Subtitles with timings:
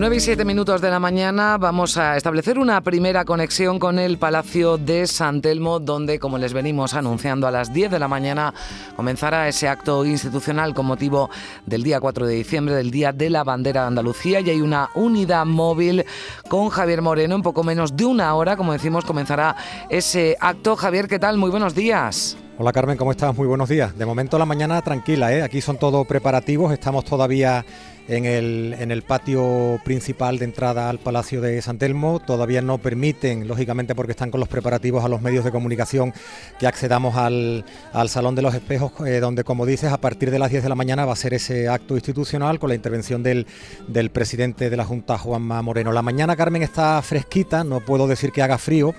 [0.00, 4.16] 9 y 7 minutos de la mañana vamos a establecer una primera conexión con el
[4.16, 8.54] Palacio de San Telmo, donde, como les venimos anunciando, a las 10 de la mañana
[8.96, 11.28] comenzará ese acto institucional con motivo
[11.66, 14.88] del día 4 de diciembre, del Día de la Bandera de Andalucía, y hay una
[14.94, 16.06] unidad móvil
[16.48, 17.34] con Javier Moreno.
[17.34, 19.54] En poco menos de una hora, como decimos, comenzará
[19.90, 20.76] ese acto.
[20.76, 21.36] Javier, ¿qué tal?
[21.36, 22.38] Muy buenos días.
[22.56, 23.34] Hola Carmen, ¿cómo estás?
[23.34, 23.96] Muy buenos días.
[23.96, 25.42] De momento la mañana tranquila, ¿eh?
[25.42, 27.64] aquí son todos preparativos, estamos todavía
[28.08, 32.20] en el, en el patio principal de entrada al Palacio de San Telmo.
[32.20, 36.12] Todavía no permiten, lógicamente porque están con los preparativos a los medios de comunicación,
[36.58, 37.64] que accedamos al,
[38.08, 40.74] Salón de los Espejos, eh, donde, como dices, a partir de las 10 de la
[40.74, 43.46] mañana va a ser ese acto institucional con la intervención del,
[43.86, 45.92] del presidente de la Junta, Juanma Moreno.
[45.92, 48.94] La mañana, Carmen, está fresquita, no puedo decir que haga frío,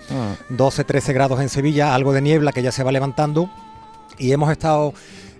[0.49, 1.13] 12-13 ah.
[1.13, 3.49] grados en Sevilla, algo de niebla que ya se va levantando
[4.17, 4.93] y hemos estado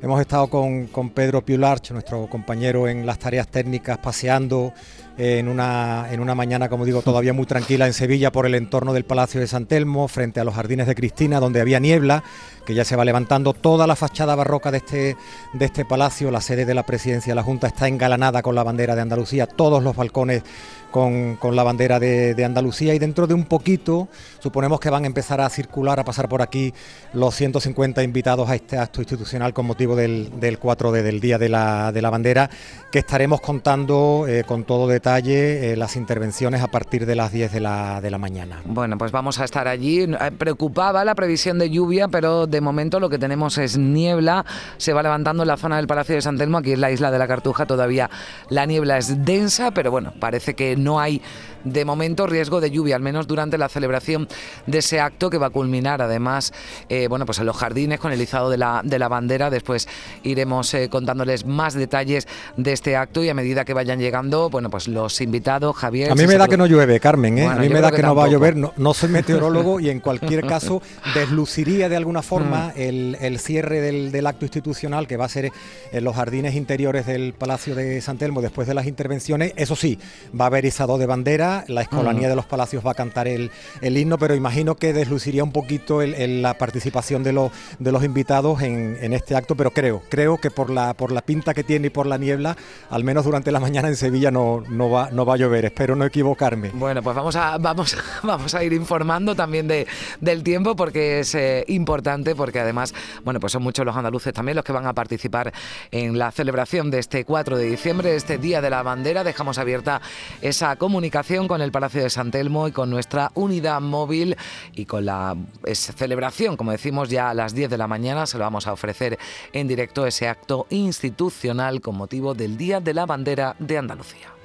[0.03, 4.73] Hemos estado con, Pedro Piularch, nuestro compañero en las tareas técnicas, paseando
[5.17, 8.93] en una, en una mañana, como digo, todavía muy tranquila en Sevilla por el entorno
[8.93, 12.23] del Palacio de San Telmo, frente a los jardines de Cristina, donde había niebla,
[12.65, 13.53] que ya se va levantando.
[13.53, 15.17] Toda la fachada barroca de este,
[15.53, 18.63] de este palacio, la sede de la presidencia de la Junta, está engalanada con la
[18.63, 20.43] bandera de Andalucía, todos los balcones
[20.91, 25.41] con, la bandera de, Andalucía y dentro de un poquito suponemos que van a empezar
[25.41, 26.73] a circular, a pasar por aquí
[27.13, 31.91] los 150 invitados a este acto institucional con motivo del, 4D, del Día de la,
[31.91, 32.50] de la Bandera,
[32.91, 37.51] que estaremos contando eh, con todo detalle eh, las intervenciones a partir de las 10
[37.53, 38.62] de la, de la mañana.
[38.66, 40.01] Bueno, pues vamos a estar allí.
[40.01, 44.45] Eh, preocupaba la previsión de lluvia, pero de momento lo que tenemos es niebla.
[44.78, 47.09] Se va levantando en la zona del Palacio de San Telmo, aquí es la isla
[47.09, 48.12] de la Cartuja, todavía
[48.50, 51.19] la niebla es densa, pero bueno, parece que no hay
[51.63, 54.27] de momento riesgo de lluvia, al menos durante la celebración
[54.67, 56.53] de ese acto que va a culminar además
[56.89, 59.49] eh, bueno, pues en los jardines con el izado de la, de la bandera.
[59.49, 59.88] Después
[60.23, 62.27] iremos eh, contándoles más detalles
[62.57, 66.11] de este acto y a medida que vayan llegando, bueno, pues los invitados, Javier.
[66.11, 67.47] A mí me da que no llueve, Carmen, ¿eh?
[67.47, 68.55] a mí me da que, no va a llover.
[68.55, 70.81] No, soy meteorólogo y en cualquier caso
[71.13, 72.79] desluciría de alguna forma mm.
[72.79, 75.51] el, cierre del, del, acto institucional que va a ser
[75.91, 79.53] en los jardines interiores del Palacio de San Telmo después de las intervenciones.
[79.55, 79.97] Eso sí,
[80.39, 83.51] va a haber de bandera, la escolanía de los palacios va a cantar el,
[83.81, 89.13] himno, pero imagino que desluciría un poquito la participación de, los, de los invitados en,
[89.13, 92.06] este acto, pero creo, creo que por la, por la pinta que tiene y por
[92.06, 92.56] la niebla,
[92.89, 95.95] al menos durante la mañana en Sevilla no, no, va, no va a llover, espero
[95.95, 96.72] no equivocarme.
[96.73, 99.88] Bueno, pues vamos a, vamos, vamos a ir informando también de,
[100.19, 104.56] del tiempo porque es eh, importante, porque además, bueno, pues son muchos los andaluces también
[104.56, 105.53] los que van a participar
[105.91, 110.01] en la celebración de este 4 de diciembre, este Día de la Bandera, dejamos abierta
[110.41, 114.35] esa comunicación con el Palacio de San Telmo y con nuestra unidad móvil
[114.74, 115.35] y con la
[115.74, 119.18] celebración, como decimos, ya a las 10 de la mañana se lo vamos a ofrecer
[119.53, 124.41] en directo ese acto institucional con motivo del Día de la Bandera de Andalucía.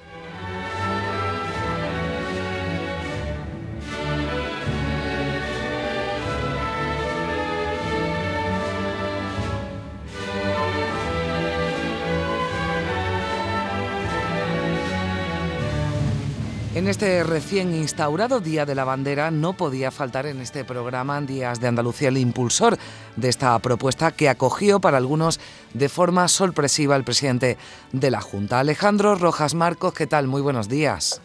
[16.77, 21.59] En este recién instaurado Día de la Bandera no podía faltar en este programa Días
[21.59, 22.77] de Andalucía el impulsor
[23.17, 25.41] de esta propuesta que acogió para algunos
[25.73, 27.57] de forma sorpresiva el presidente
[27.95, 28.61] de la Junta.
[28.61, 30.27] Alejandro Rojas Marcos, ¿qué tal?
[30.27, 31.23] Muy buenos días.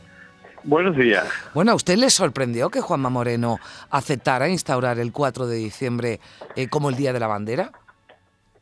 [0.64, 1.28] Buenos días.
[1.54, 3.58] Bueno, ¿a usted le sorprendió que Juanma Moreno
[3.90, 6.22] aceptara instaurar el 4 de diciembre
[6.56, 7.74] eh, como el Día de la Bandera?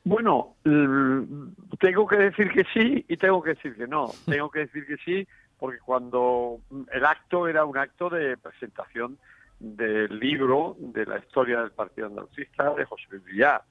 [0.06, 4.09] Bueno, tengo que decir que sí y tengo que decir que no.
[4.25, 5.27] Tengo que decir que sí
[5.59, 6.59] porque cuando
[6.91, 9.17] el acto era un acto de presentación
[9.59, 13.61] del libro de la historia del Partido Andalucista de José Luis Villar.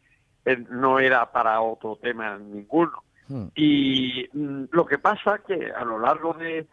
[0.70, 3.02] no era para otro tema ninguno.
[3.29, 3.46] Hmm.
[3.55, 6.67] Y mm, lo que pasa que a lo largo de,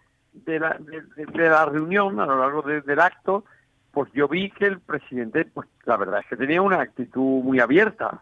[0.46, 3.46] la, de, la, reunión, a lo largo del acto,
[3.92, 7.62] pues yo vi que el presidente, pues la verdad es que tenía una actitud muy
[7.62, 8.20] abierta.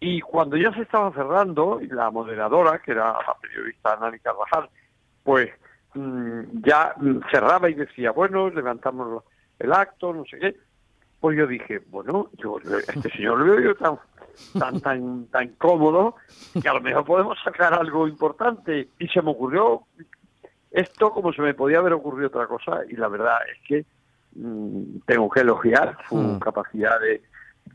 [0.00, 4.68] Y cuando ya se estaba cerrando, y la moderadora, que era la periodista Nani Carvajal,
[5.22, 5.50] pues
[5.94, 6.94] ya
[7.30, 9.24] cerraba y decía, bueno, levantamos
[9.58, 10.56] el acto, no sé qué.
[11.20, 13.98] Pues yo dije, bueno, yo este señor lo veo yo tan,
[14.58, 16.16] tan, tan, tan cómodo
[16.60, 18.88] que a lo mejor podemos sacar algo importante.
[18.98, 19.82] Y se me ocurrió
[20.72, 23.84] esto como se me podía haber ocurrido otra cosa y la verdad es que
[24.34, 26.38] mm, tengo que elogiar su mm.
[26.38, 27.22] capacidad de,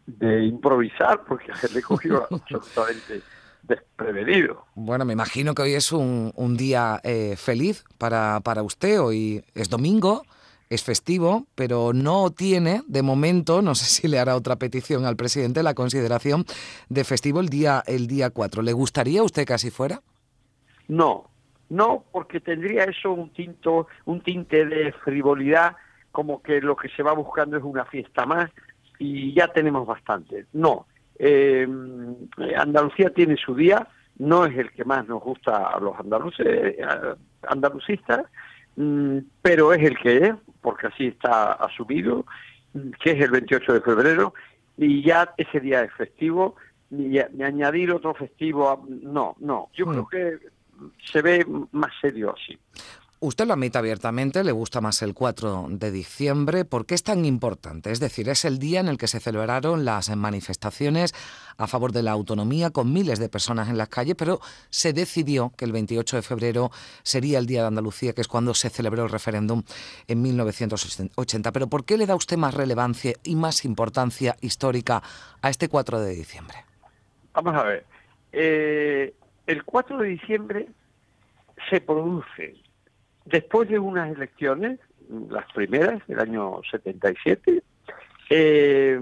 [0.07, 3.21] de improvisar porque se le cogió absolutamente
[3.67, 4.65] desprevenido.
[4.75, 8.99] Bueno, me imagino que hoy es un, un día eh, feliz para, para usted.
[9.01, 10.23] Hoy es domingo,
[10.69, 15.15] es festivo, pero no tiene, de momento, no sé si le hará otra petición al
[15.15, 16.45] presidente, la consideración
[16.89, 18.61] de festivo el día, el día 4.
[18.61, 20.01] ¿Le gustaría a usted que así fuera?
[20.87, 21.29] No,
[21.69, 25.75] No, porque tendría eso un tinto, un tinte de frivolidad,
[26.11, 28.49] como que lo que se va buscando es una fiesta más
[28.99, 30.45] y ya tenemos bastante.
[30.53, 30.87] No,
[31.19, 31.67] eh,
[32.57, 33.87] Andalucía tiene su día,
[34.19, 36.77] no es el que más nos gusta a los andaluces, eh,
[37.47, 38.25] andalucistas,
[38.75, 42.25] mm, pero es el que es, porque así está asumido,
[43.03, 44.33] que es el 28 de febrero,
[44.77, 46.55] y ya ese día es festivo,
[46.89, 49.89] ni, añadir otro festivo, no, no, yo mm.
[49.89, 50.39] creo que
[51.03, 52.57] se ve más serio así.
[53.19, 56.65] Usted lo admite abiertamente, le gusta más el 4 de diciembre.
[56.65, 57.91] ¿Por qué es tan importante?
[57.91, 61.15] Es decir, es el día en el que se celebraron las manifestaciones
[61.57, 65.51] a favor de la autonomía con miles de personas en las calles, pero se decidió
[65.57, 66.69] que el 28 de febrero
[67.01, 69.63] sería el Día de Andalucía, que es cuando se celebró el referéndum
[70.07, 71.51] en 1980.
[71.51, 75.01] Pero ¿por qué le da usted más relevancia y más importancia histórica
[75.41, 76.57] a este 4 de diciembre?
[77.33, 77.85] Vamos a ver.
[78.31, 79.15] Eh,
[79.47, 80.67] el 4 de diciembre
[81.71, 82.66] se produce
[83.29, 84.79] después de unas elecciones,
[85.29, 87.63] las primeras del año 77,
[88.29, 89.01] eh,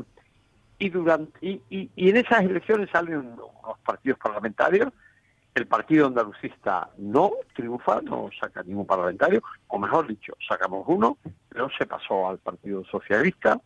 [0.78, 4.92] y, durante, y, en esas elecciones salen unos partidos parlamentarios,
[5.54, 11.18] el partido andalucista no triunfa, no saca ningún parlamentario, o mejor dicho, sacamos uno,
[11.48, 13.62] pero se pasó al Partido Socialista.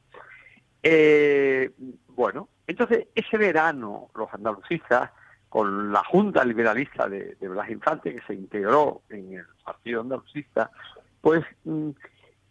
[0.83, 1.71] Eh,
[2.09, 5.09] bueno, entonces ese verano los andalucistas
[5.49, 10.69] con la Junta Liberalista de, Blas Infante, que se integró en el Partido Andalucista,
[11.21, 11.89] pues mm,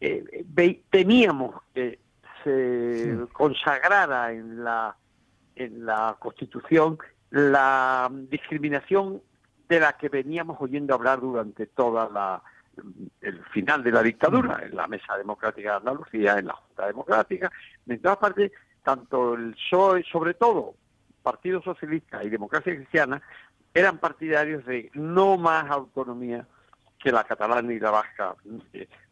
[0.00, 2.00] eh, temíamos que
[2.42, 4.96] se consagrara en la,
[5.54, 6.98] en la Constitución
[7.30, 9.22] la discriminación
[9.68, 12.42] de la que veníamos oyendo hablar durante toda la
[13.20, 17.50] el final de la dictadura, en la Mesa Democrática de Andalucía, en la Junta Democrática,
[17.88, 18.52] en todas partes,
[18.84, 20.74] tanto el PSOE, sobre todo
[21.22, 23.22] Partido Socialista y Democracia Cristiana
[23.74, 26.46] eran partidarios de no más autonomía
[26.98, 28.34] que la catalana y la vasca.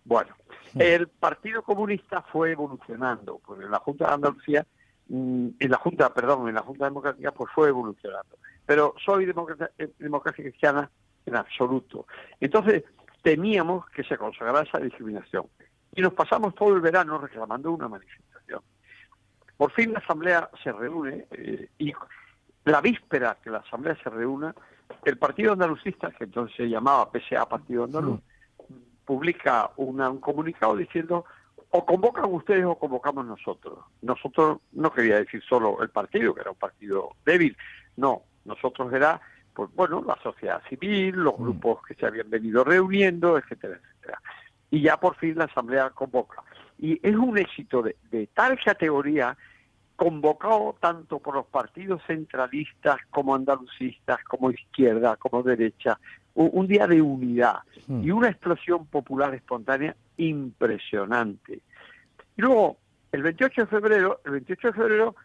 [0.04, 0.34] Bueno,
[0.78, 4.66] el Partido Comunista fue evolucionando, pues en la Junta de Andalucía,
[5.08, 8.38] mm, en la Junta, perdón, en la Junta Democrática, pues fue evolucionando.
[8.64, 10.90] Pero soy democracia, eh, democracia cristiana
[11.24, 12.06] en absoluto.
[12.40, 12.84] Entonces,
[13.22, 15.46] temíamos que se consagrara esa discriminación.
[15.94, 18.25] Y nos pasamos todo el verano reclamando una manifestación.
[19.56, 21.92] Por fin la Asamblea se reúne eh, y
[22.64, 24.54] la víspera que la Asamblea se reúna,
[25.04, 28.20] el Partido Andalucista, que entonces se llamaba PSA Partido Andaluz,
[29.04, 31.24] publica un comunicado diciendo
[31.70, 33.78] o convocan ustedes o convocamos nosotros.
[34.02, 37.56] Nosotros no quería decir solo el partido, que era un partido débil,
[37.96, 39.20] no, nosotros era,
[39.54, 41.42] pues bueno, la sociedad civil, los mm.
[41.42, 44.20] grupos que se habían venido reuniendo, etcétera, etcétera.
[44.70, 46.42] Y ya por fin la Asamblea convoca.
[46.78, 49.36] Y es un éxito de, tal categoría
[49.96, 55.98] convocado tanto por los partidos centralistas como andalucistas, como izquierda, como derecha,
[56.34, 58.04] un, día de unidad hmm.
[58.04, 61.60] y una explosión popular espontánea impresionante.
[62.36, 62.76] Y luego,
[63.10, 65.16] el 28 de febrero, el 28 de febrero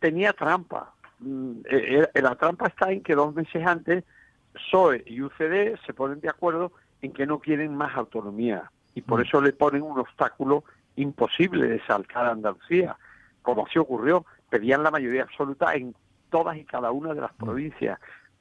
[0.00, 0.92] tenía trampa.
[1.20, 4.04] Mm, eh, eh, la trampa está en que dos meses antes
[4.52, 9.20] PSOE y UCD se ponen de acuerdo en que no quieren más autonomía y por
[9.20, 9.22] hmm.
[9.22, 10.64] eso le ponen un obstáculo
[10.96, 12.96] imposible de saltar a Andalucía,
[13.42, 15.94] como así ocurrió, pedían la mayoría absoluta en
[16.30, 17.44] todas y cada una de las mm.
[17.44, 17.98] provincias,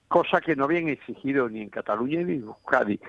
[0.07, 2.99] cosa que no habían exigido ni en Cataluña ni en Euskadi.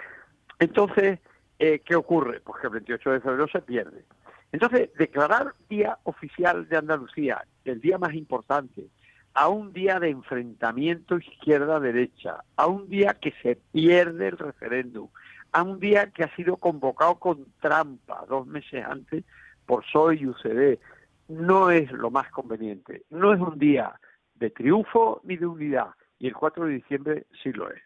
[0.58, 1.18] Entonces,
[1.58, 2.40] eh, ¿qué ocurre?
[2.40, 4.04] Pues que el 28 de febrero se pierde.
[4.52, 8.86] Entonces, declarar Día Oficial de Andalucía, el día más importante,
[9.34, 15.08] a un día de enfrentamiento izquierda-derecha, a un día que se pierde el referéndum,
[15.52, 19.24] a un día que ha sido convocado con trampa dos meses antes
[19.66, 20.78] por PSOE y UCD.
[21.28, 23.04] No es lo más conveniente.
[23.10, 23.98] No es un día
[24.34, 25.90] de triunfo ni de unidad.
[26.18, 27.80] Y el 4 de diciembre sí lo es.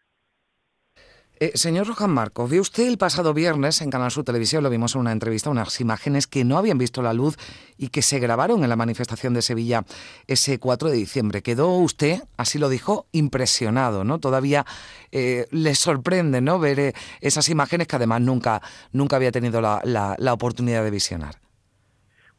[1.41, 4.95] Eh, señor Rojan Marcos, vio usted el pasado viernes en Canal Sur Televisión, lo vimos
[4.95, 7.37] en una entrevista, unas imágenes que no habían visto la luz
[7.76, 9.83] y que se grabaron en la manifestación de Sevilla
[10.29, 11.43] ese 4 de diciembre.
[11.43, 14.21] Quedó usted, así lo dijo, impresionado, ¿no?
[14.21, 14.64] Todavía
[15.11, 16.61] eh, le sorprende, ¿no?
[16.61, 18.62] Ver eh, esas imágenes que además nunca,
[18.93, 21.35] nunca había tenido la, la, oportunidad de visionar.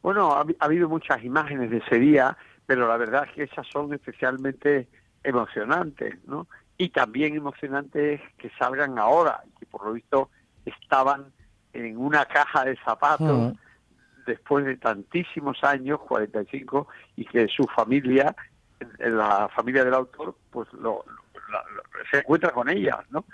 [0.00, 2.34] Bueno, ha, ha habido muchas imágenes de ese día,
[2.64, 4.88] pero la verdad es que esas son especialmente
[5.22, 6.46] emocionantes, ¿no?
[6.78, 10.30] Y también emocionante es que salgan ahora, que por lo visto
[10.64, 11.32] estaban
[11.72, 13.56] en una caja de zapatos mm.
[14.26, 18.34] después de tantísimos años, 45, y que su familia,
[18.98, 21.04] la familia del autor, pues lo,
[22.10, 23.24] se encuentra con ellas, ¿no?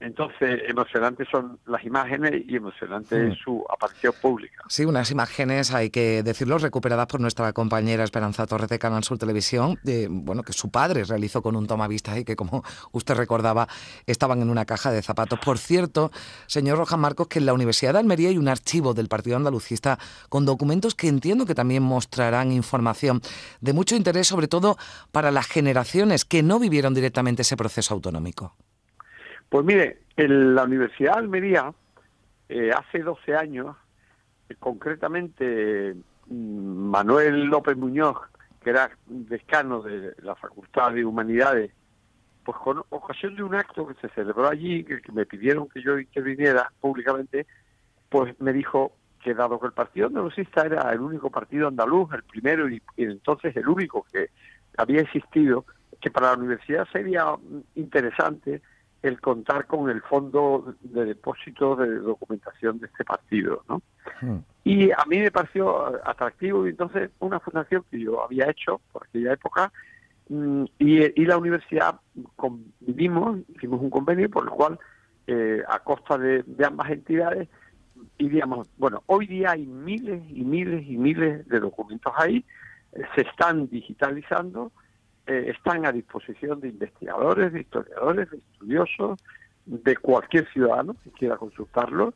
[0.00, 4.64] Entonces, emocionantes son las imágenes y emocionante es su aparición pública.
[4.66, 9.18] Sí, unas imágenes, hay que decirlo, recuperadas por nuestra compañera Esperanza Torres de Canal Sur
[9.18, 13.68] Televisión, de, bueno, que su padre realizó con un tomavistas y que, como usted recordaba,
[14.06, 15.38] estaban en una caja de zapatos.
[15.38, 16.10] Por cierto,
[16.46, 19.98] señor Rojas Marcos, que en la Universidad de Almería hay un archivo del Partido Andalucista
[20.30, 23.20] con documentos que entiendo que también mostrarán información
[23.60, 24.78] de mucho interés, sobre todo
[25.12, 28.56] para las generaciones que no vivieron directamente ese proceso autonómico.
[29.50, 31.74] Pues mire, en la Universidad de Almería,
[32.48, 33.76] eh, hace 12 años,
[34.48, 38.16] eh, concretamente mm, Manuel López Muñoz,
[38.62, 41.72] que era decano de la Facultad de Humanidades,
[42.44, 45.98] pues con ocasión de un acto que se celebró allí, que, me pidieron que yo
[45.98, 47.48] interviniera públicamente,
[48.08, 52.22] pues me dijo que dado que el Partido Andalucista era el único partido andaluz, el
[52.22, 54.30] primero y entonces el único que
[54.76, 55.64] había existido,
[56.00, 58.62] que para la universidad sería mm, interesante
[59.02, 63.82] el contar con el fondo de depósito de documentación de este partido, ¿no?
[64.20, 64.38] Hmm.
[64.64, 69.06] Y a mí me pareció atractivo y entonces una fundación que yo había hecho por
[69.06, 69.72] aquella época
[70.28, 72.00] mm, y, la universidad
[72.36, 74.78] convivimos, hicimos un convenio por el cual
[75.26, 77.48] eh, a costa de, de ambas entidades
[78.18, 82.44] iríamos, bueno, hoy día hay miles y miles y miles de documentos ahí,
[82.92, 84.72] eh, se están digitalizando,
[85.30, 89.20] eh, están a disposición de investigadores, de historiadores, de estudiosos,
[89.64, 92.14] de cualquier ciudadano que quiera consultarlos.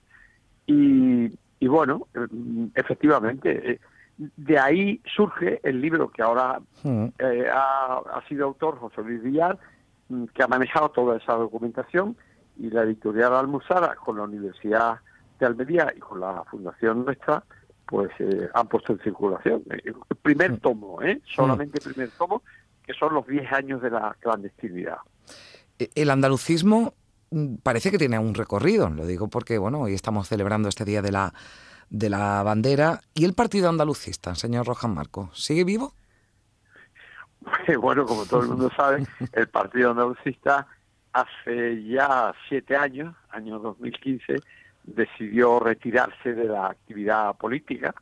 [0.67, 1.31] Y,
[1.61, 2.27] bueno, eh,
[2.75, 3.81] efectivamente, eh,
[4.19, 7.07] de ahí surge el libro que ahora hmm.
[7.53, 9.61] ha, sido autor José Luis Villar,
[10.09, 12.17] mm, que ha manejado toda esa documentación,
[12.59, 14.99] y la editorial Almuzara con la Universidad
[15.39, 17.45] de Almería y con la Fundación Nuestra,
[17.87, 18.11] pues
[18.55, 19.63] han puesto en circulación.
[19.69, 20.57] El primer hmm.
[20.57, 21.21] tomo, ¿eh?
[21.25, 22.43] solamente el primer tomo,
[22.87, 24.99] que son los 10 años de la clandestinidad.
[25.79, 26.95] E, el andalucismo
[27.31, 31.03] mm, parece que tiene un recorrido, lo digo porque bueno, hoy estamos celebrando este día
[31.03, 31.35] de la
[31.91, 35.95] de la bandera y el Partido Andalucista, señor Rojas Marco, ¿sigue vivo?
[37.79, 40.67] Bueno, como todo el mundo sabe, el Partido Andalucista
[41.13, 44.41] hace ya siete años, año 2015,
[44.85, 47.95] decidió retirarse de la actividad política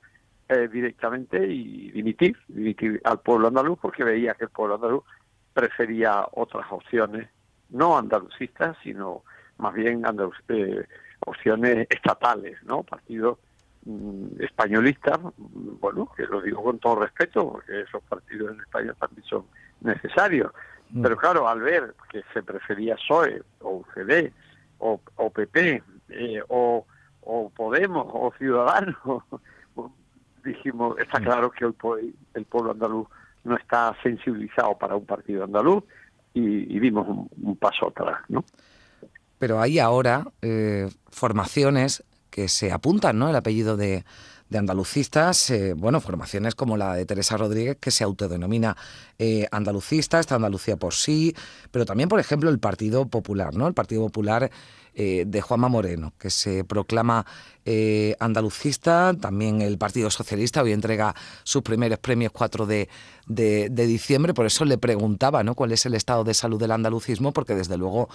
[0.52, 5.04] eh, directamente y dimitir, dimitir al pueblo andaluz porque veía que el pueblo andaluz
[5.52, 7.28] prefería otras opciones,
[7.70, 9.22] no andalucistas, sino
[9.58, 10.02] más bien
[10.48, 10.86] eh,
[11.20, 12.82] opciones estatales, ¿no?
[12.82, 13.38] Partidos
[13.84, 19.24] mm, españolistas, bueno, que lo digo con todo respeto, porque esos partidos en España también
[19.26, 19.44] son
[19.80, 20.52] necesarios.
[20.90, 21.02] Mm.
[21.02, 24.32] Pero claro, al ver que se prefería PSOE o UCD
[24.78, 26.86] o, o PP eh, o,
[27.22, 28.96] o Podemos o Ciudadanos
[30.44, 31.24] dijimos, está mm.
[31.24, 33.08] claro que hoy el pueblo andaluz
[33.44, 35.84] no está sensibilizado para un partido andaluz
[36.34, 38.44] y, dimos un, paso atrás, ¿no?
[39.38, 43.28] Pero hay ahora eh, formaciones que se apuntan, ¿no?
[43.28, 44.04] El apellido de,
[44.52, 48.76] de andalucistas, eh, bueno, formaciones como la de Teresa Rodríguez, que se autodenomina
[49.18, 51.34] eh, andalucista, está Andalucía por sí,
[51.70, 53.66] pero también, por ejemplo, el Partido Popular, ¿no?
[53.66, 54.50] El Partido Popular
[54.94, 57.26] eh, de Juanma Moreno, que se proclama
[58.18, 62.88] andalucista, también el Partido Socialista hoy entrega sus primeros premios 4 de,
[63.28, 65.54] de, diciembre, por eso le preguntaba, ¿no?
[65.54, 67.32] ¿Cuál es el estado de salud del andalucismo?
[67.32, 68.08] Porque desde luego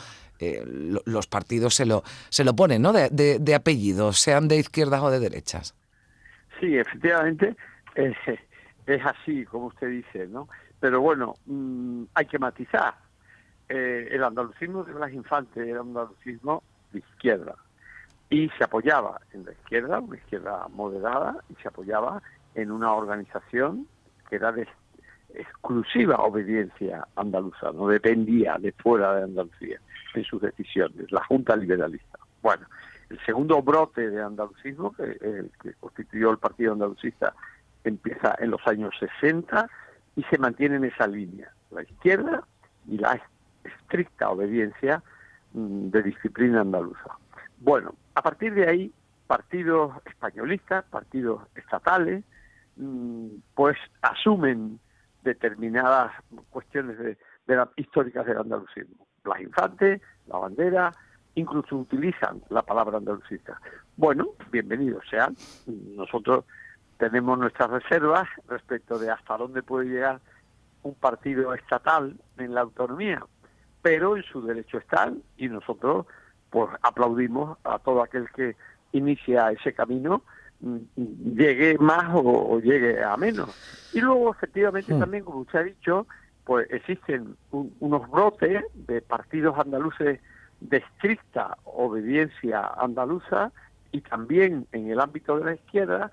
[1.06, 2.92] los partidos se lo, se lo ponen, ¿no?
[2.92, 5.74] De, de, de apellidos, sean de izquierdas o de derechas.
[6.60, 7.56] Sí, efectivamente
[7.96, 8.16] es,
[9.06, 10.48] así, como usted dice, ¿no?
[10.80, 12.94] Pero bueno, mm, hay que matizar.
[13.70, 17.56] Eh, el andalucismo de Blas Infante era un andalucismo de izquierda
[18.30, 22.22] y se apoyaba en la izquierda, una izquierda moderada, y se apoyaba
[22.56, 23.88] en una organización
[24.30, 24.68] que era de
[25.34, 29.80] exclusiva obediencia andaluza, no dependía de fuera de Andalucía
[30.14, 32.20] en sus decisiones, la Junta Liberalista.
[32.42, 32.66] Bueno,
[33.10, 37.34] el segundo brote de andalucismo, que, que constituyó el Partido Andalucista,
[37.84, 39.70] empieza en los años 60
[40.16, 42.44] y se mantiene en esa línea, la izquierda
[42.88, 43.22] y la
[43.64, 45.04] estricta obediencia
[45.54, 47.18] mm, de disciplina andaluza.
[47.60, 48.94] Bueno, a partir de ahí,
[49.28, 52.24] partidos españolistas, partidos estatales,
[52.78, 54.80] mm, pues asumen
[55.24, 56.12] determinadas
[56.50, 57.18] cuestiones de,
[57.76, 59.08] históricas del andalucismo.
[59.24, 60.92] Las infantes, la bandera,
[61.38, 63.62] incluso utilizan la palabra andalucista.
[63.96, 65.36] Bueno, bienvenidos sean.
[65.96, 66.46] Nosotros
[66.98, 70.20] tenemos nuestras reservas respecto de hasta dónde puede llegar
[70.82, 73.24] un partido estatal en la autonomía,
[73.84, 76.08] pero en su derecho están y nosotros
[76.50, 78.56] pues aplaudimos a todo aquel que
[78.94, 80.24] inicia ese camino
[80.62, 80.78] mm,
[81.36, 83.50] llegue más o, llegue a menos.
[83.94, 85.00] Y luego, efectivamente, hmm.
[85.00, 86.08] también, como usted ha dicho,
[86.46, 90.20] pues existen unos brotes de partidos andaluces
[90.60, 93.52] de estricta obediencia andaluza
[93.92, 96.12] y también en el ámbito de la izquierda,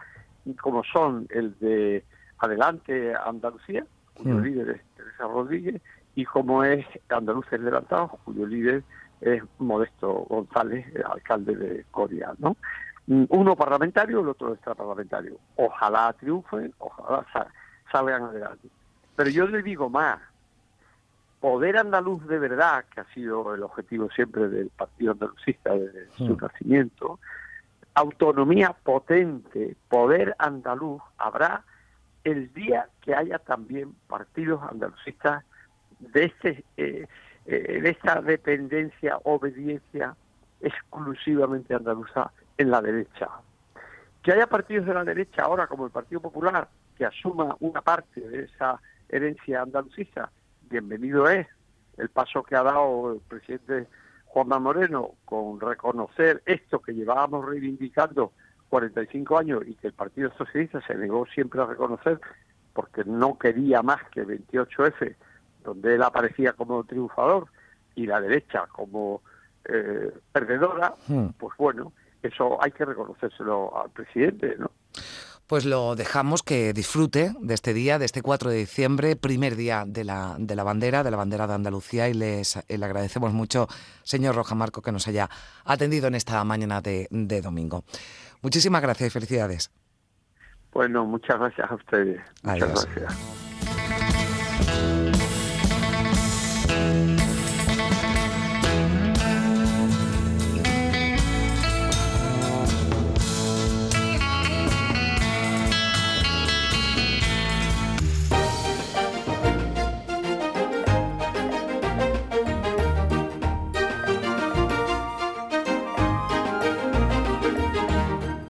[0.61, 2.05] como son el de
[2.39, 5.81] Adelante Andalucía, cuyo líder es Teresa Rodríguez,
[6.15, 8.85] y como es Andaluces Levantados, cuyo líder
[9.21, 12.57] es Modesto González, alcalde de Coria, ¿no?
[13.07, 15.37] Uno parlamentario, el otro extraparlamentario.
[15.57, 17.27] Ojalá triunfen, ojalá
[17.91, 18.69] salgan adelante.
[19.17, 20.21] Pero yo le digo más,
[21.45, 26.39] poder andaluz de verdad, que ha sido el objetivo siempre del Partido Andalucista desde su
[26.39, 27.21] nacimiento,
[27.93, 31.63] autonomía potente, poder andaluz, habrá
[32.25, 35.45] el día que haya también partidos andalucistas
[35.99, 37.07] de este eh,
[37.45, 40.17] eh, de esta dependencia, obediencia
[40.63, 43.29] exclusivamente andaluza en la derecha.
[44.23, 48.23] Que haya partidos de la derecha ahora, como el Partido Popular, que asuma una parte
[48.23, 50.31] de esa herencia andalucista,
[50.75, 51.47] bienvenido es
[51.99, 53.87] el paso que ha dado el presidente
[54.25, 58.33] Juanma Moreno con reconocer esto que llevábamos reivindicando
[58.71, 62.21] 45 años y que el Partido Socialista se negó siempre a reconocer
[62.73, 65.15] porque no quería más que 28F,
[65.63, 67.47] donde él aparecía como triunfador
[67.95, 69.23] y la derecha como
[69.67, 71.29] eh, perdedora, hmm.
[71.39, 74.73] pues bueno, eso hay que reconocérselo al presidente, ¿no?
[75.47, 79.85] Pues lo dejamos que disfrute de este día, de este 4 de diciembre, primer día
[79.87, 83.69] de la, de la bandera, de la bandera de Andalucía, y les, le agradecemos mucho,
[84.03, 85.29] señor Roja Marco, que nos haya
[85.65, 87.85] atendido en esta mañana de, de domingo.
[88.41, 89.71] Muchísimas gracias y felicidades.
[90.73, 92.21] Bueno, muchas gracias a ustedes.
[92.43, 93.44] Muchas gracias.